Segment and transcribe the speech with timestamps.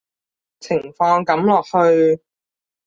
[0.59, 2.23] 情況噉落去